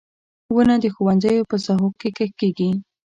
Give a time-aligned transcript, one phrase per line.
[0.55, 2.69] •ونه د ښوونځیو په ساحو کې کښت کیږي.